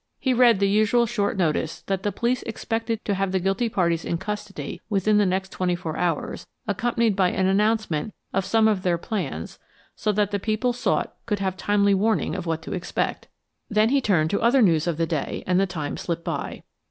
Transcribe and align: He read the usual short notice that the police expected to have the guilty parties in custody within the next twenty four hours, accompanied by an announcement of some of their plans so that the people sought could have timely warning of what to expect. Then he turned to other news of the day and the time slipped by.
He 0.19 0.33
read 0.33 0.59
the 0.59 0.67
usual 0.67 1.05
short 1.05 1.37
notice 1.37 1.83
that 1.83 2.01
the 2.01 2.11
police 2.11 2.41
expected 2.47 3.05
to 3.05 3.13
have 3.13 3.31
the 3.31 3.39
guilty 3.39 3.69
parties 3.69 4.03
in 4.03 4.17
custody 4.17 4.81
within 4.89 5.19
the 5.19 5.27
next 5.27 5.51
twenty 5.51 5.75
four 5.75 5.95
hours, 5.95 6.47
accompanied 6.67 7.15
by 7.15 7.29
an 7.29 7.45
announcement 7.45 8.11
of 8.33 8.43
some 8.43 8.67
of 8.67 8.81
their 8.81 8.97
plans 8.97 9.59
so 9.95 10.11
that 10.11 10.31
the 10.31 10.39
people 10.39 10.73
sought 10.73 11.13
could 11.27 11.37
have 11.37 11.55
timely 11.55 11.93
warning 11.93 12.33
of 12.33 12.47
what 12.47 12.63
to 12.63 12.73
expect. 12.73 13.27
Then 13.69 13.89
he 13.89 14.01
turned 14.01 14.31
to 14.31 14.41
other 14.41 14.63
news 14.63 14.87
of 14.87 14.97
the 14.97 15.05
day 15.05 15.43
and 15.45 15.59
the 15.59 15.67
time 15.67 15.97
slipped 15.97 16.23
by. 16.23 16.63